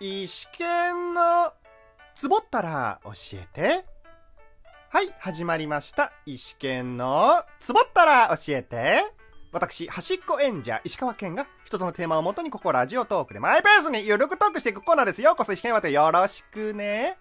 [0.00, 1.52] 石剣の
[2.14, 3.84] つぼったら教えて。
[4.90, 6.12] はい、始まりました。
[6.24, 9.04] 石剣のつぼったら教えて。
[9.50, 15.22] 私、端っこ演者、石川県が一つのテーマをもとにここラジオトークでマイペースにゆるくトークしていくコーナーです。
[15.22, 17.18] ようこそ石剣わてよろしくね。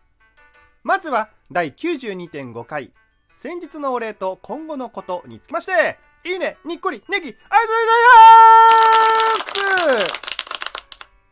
[0.84, 2.92] まずは、第92.5回、
[3.40, 7.98] 先日のお礼と今後のことにつきまして、いいね、にっこり、ネギ、ありがとうござ
[9.88, 10.28] います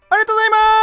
[0.09, 0.74] ありがとうございます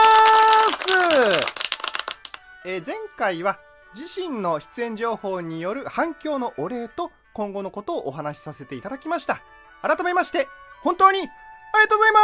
[2.64, 3.58] えー前回は
[3.94, 9.43] 自身の出演情報による反響のお礼と今後のことをお話しさせていただきました。
[9.82, 10.48] 改めまして、
[10.82, 11.29] 本当にあり
[11.82, 12.20] がとうございま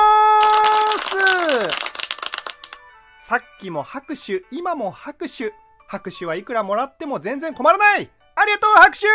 [1.69, 5.53] すさっきも拍手、今も拍手。
[5.87, 9.07] 拍手はいくらもらっても全然困らないありがとう拍手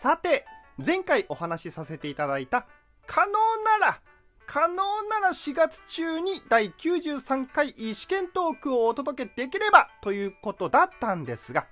[0.00, 0.44] さて、
[0.84, 2.66] 前回お話しさせていただいた、
[3.06, 3.32] 可能
[3.78, 4.00] なら、
[4.46, 4.76] 可能
[5.08, 11.66] なら4月中に第93回意試験トークをお届けできればということだったんですが、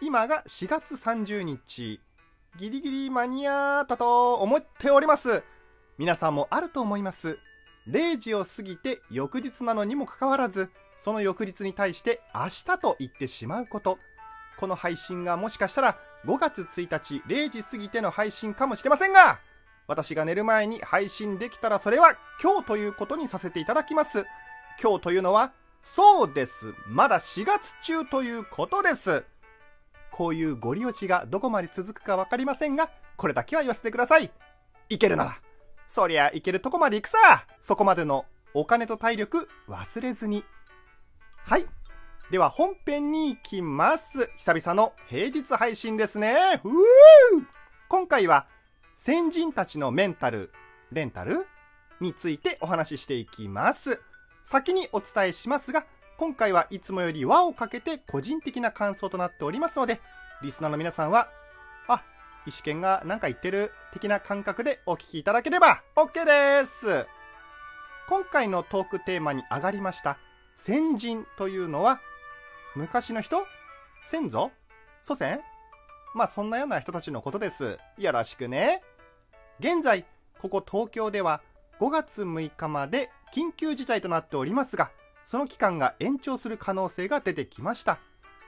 [0.00, 2.00] 今が4月30日、
[2.58, 5.42] ギリギリ間に合ったと思っております。
[5.96, 7.38] 皆さんもあると思います。
[7.88, 10.70] 0時を過ぎて翌日なのにもかかわらず、
[11.02, 13.98] その翌日に対して明日と言ってしまうこと。
[14.58, 19.40] この配信がもしかしたら5月1日0時過ぎての配信かもしれませんが、
[19.88, 24.26] 私が寝る前に配信できたらそれは今日ということにさせていただきます。
[24.80, 26.52] 今日というのは、そうです。
[26.86, 29.24] まだ4月中ということです。
[30.12, 34.30] こういうご利用しがどこまで続くかわかりませんが、これだけは言わせてください。
[34.90, 35.40] いけるなら。
[35.88, 37.46] そりゃいけるとこまで行くさ。
[37.62, 40.44] そこまでのお金と体力忘れずに。
[41.44, 41.66] はい。
[42.30, 44.30] では本編に行きます。
[44.36, 46.60] 久々の平日配信ですね。
[46.62, 46.72] ふぅ
[47.88, 48.46] 今回は
[49.00, 50.50] 先人たちのメンタル、
[50.90, 51.46] レンタル？
[52.00, 54.00] についてお話ししていきます。
[54.44, 55.86] 先にお伝えしますが、
[56.18, 60.00] 今回はいつもより輪をかけて個人的な感想となっておりますので、
[60.42, 61.28] リスナーの皆さんは、
[61.86, 62.02] あ、
[62.44, 67.06] 石剣が何か言ってる的な感覚でお聞きいただければ OK です。
[68.08, 70.18] 今回のトークテーマに上がりました
[70.64, 72.00] 先人というのは、
[72.74, 73.46] 昔の人？
[74.10, 74.50] 先祖？
[75.04, 75.40] 祖先？
[76.14, 77.78] まあそんなような人たちのことです。
[77.96, 78.82] よろしくね。
[79.60, 80.04] 現在、
[80.40, 81.40] ここ東京では
[81.80, 84.90] 5月6日まで緊急事態となっておりますが、
[85.26, 87.98] その期間が延長する可能性が出てきました。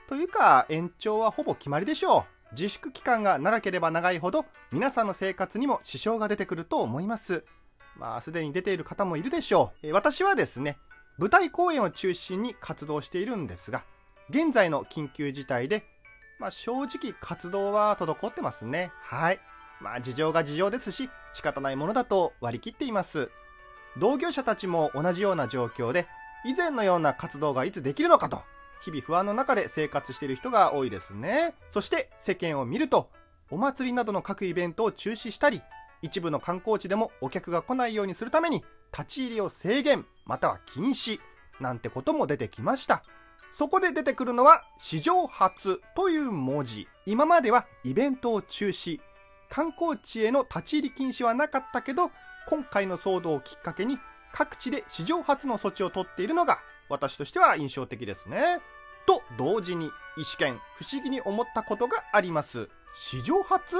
[0.07, 2.55] というか、延長はほぼ決まりでしょう。
[2.55, 7.43] 自粛期間が長ければ長いほど、皆さんの生活にも支障が出てくると思います。
[7.97, 9.87] まあ、すでに出ている方もいるでしょう。
[9.87, 10.77] え私はですね、
[11.17, 13.83] 舞台公演を中心に活動しているんですが、
[14.29, 15.83] 現在の緊急事態で、
[16.39, 18.91] まあ正直活動は滞ってますね。
[19.03, 19.39] はい。
[19.81, 23.29] まあ事情が事情ですし、仕方ないものだと割り切っています。
[23.97, 26.07] 同業者たちも同じような状況で、
[26.45, 28.41] 以前のような活動がいつできるのかと、
[28.83, 31.53] 日々不安の中で生活している人が多いですね。
[31.71, 33.09] そして世間を見ると、
[33.49, 35.61] お祭りなどの各イベントを中止したり、
[36.01, 41.19] 一部の観光地でもお客が来ないようにするために、立ち入りを制限、または禁止、
[41.59, 43.03] なんてことも出てきました。
[43.53, 46.87] そこで出てくるのは史上初という文字。
[47.05, 48.99] 今まではイベントを中止、
[49.51, 52.09] 観光地への立ち入り禁止はなかったけど、
[52.47, 53.99] 今回の騒動をきっかけに
[54.31, 58.61] 各地で史上初の措置を取っているのが私としては印象的ですね。
[59.05, 59.89] と同時に意
[60.19, 62.69] 思権不思議に思ったことがあります。
[62.95, 63.75] 史上初？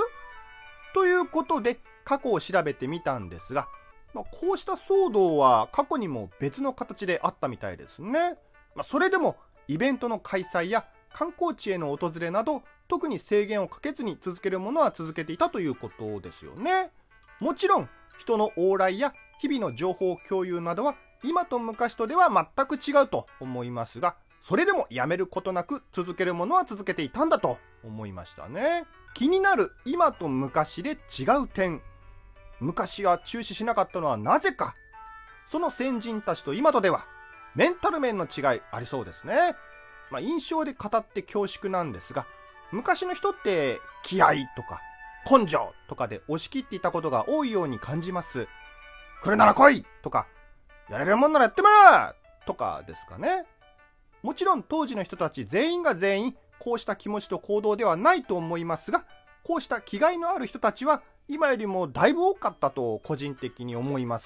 [0.94, 3.68] ということで過去を調べてみたんですが、
[4.14, 8.36] まあ、こうした騒動は過去にも別の形であったみたいですね。
[8.76, 9.38] まあ、それでも
[9.70, 12.62] イベントの開催や観光地への訪れなど
[12.92, 16.92] 特に制限をかけずに続けるものは続けていたということですよね。
[17.40, 28.84] もちろん人の往来や日々の情報共有などは今と昔とでは全く違うと思いますが、それでもやめることなく続けるものは続けていたんだと思いましたね。
[29.14, 31.82] 気になる今と昔で違う点。
[32.60, 34.76] 昔は中止しなかったのはなぜか。
[35.50, 37.06] その先人たちと今とでは
[37.56, 39.56] メンタル面の違いありそうですね。
[40.10, 42.28] まあ、印象で語って恐縮なんですが、
[42.72, 44.80] 昔の人って気合とか
[45.30, 48.48] 根性とかで押し切っていたことが多いように感じます。
[49.24, 50.28] 来るなら来いとか、
[50.90, 52.16] やれるもんならやってみろ
[52.46, 53.46] とかですかね。
[54.24, 59.06] もちろん当時の人たち全員が全員こうした気持ちと行動ではないと思いますが、
[59.44, 64.26] こうした気概のある人たちは今よりもだいぶ多かったと個人的に思います。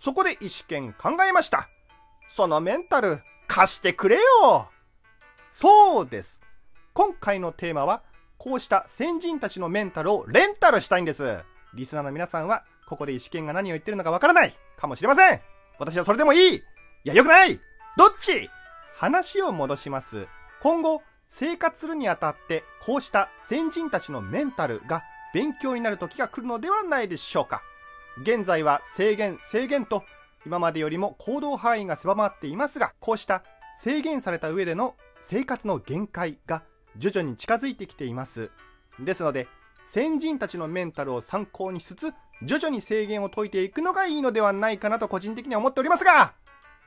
[0.00, 1.68] そこで意思権考えました。
[2.34, 4.68] そのメンタル貸してくれよ
[5.52, 6.39] そうです。
[6.92, 8.02] 今回のテーマは、
[8.36, 11.38] こうした先人たちのメンタルをレンタルしたいんです。
[11.74, 15.40] リスナーの皆さんは、ここで意思権が何を言ってるのかわからないかもしれません。
[15.78, 16.62] 私はそれでもいいい
[17.04, 17.60] や、よくない
[17.96, 18.50] どっち？
[18.96, 20.26] 話を戻します。
[20.62, 27.62] 今後、生活するにあたって、こうした先人たちのメンタルが勉強になる時が来るのではないでしょうか。
[28.22, 30.02] 現在は制限、制限と、
[30.44, 33.44] 今までよりも行動範囲が狭まっていますが、こうした
[33.78, 36.62] 制限された上での生活の限界が
[36.98, 38.50] 徐々に近づいてきています。
[38.98, 39.48] ですので、
[39.88, 46.34] 先人たちのメンタルを参考にしつつ、徐々に制限を解いていくのがいいのではないかなと個人的には思っておりますが、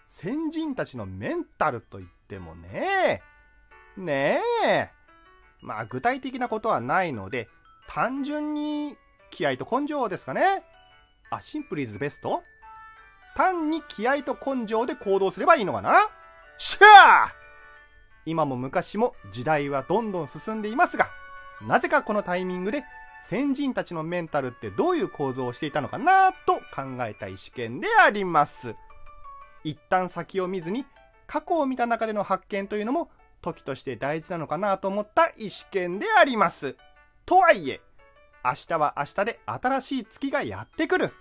[0.10, 3.22] 先人たちのメンタルといってもね、
[3.98, 4.90] ねえ、
[5.62, 7.50] まあ具体的なことはないので、
[7.88, 8.96] 単純に
[9.32, 10.64] 気合と根性ですかね。
[11.30, 12.44] あ、シンプルイズベスト？
[13.36, 16.10] 単に気合と根性で行動すればいいのかな？
[16.58, 17.43] しゃー
[18.25, 21.10] 今も昔も時代はどんどん進んでいますが、
[21.62, 22.84] なぜかこのタイミングで
[23.30, 28.75] 先人たちのメンタルってどういう構造をしていたのかなと考えたい試験であります。
[29.64, 30.86] 一旦先を見ずに
[31.25, 33.10] 過去を見た中での発見というのも
[33.42, 36.75] 時として大事なのかなと思った意試験であります。
[37.25, 37.81] とはいえ、
[38.44, 41.14] 明日は明日で新しい月がやってくる。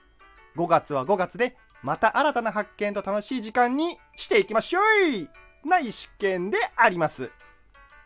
[0.57, 7.31] 5月は5月でまた新たな発見と楽しい時間にしていきましょうない試験であります。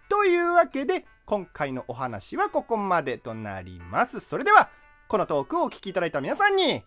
[0.08, 4.20] というわけで、今回のお話はここまでとなります。
[4.20, 4.70] それでは、
[5.08, 6.82] このトークをお聴きいただいた皆さんに、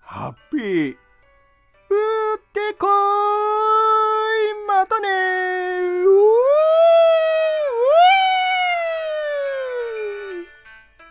[0.00, 2.90] ハッピー、打ってこー
[4.50, 6.11] いまたねー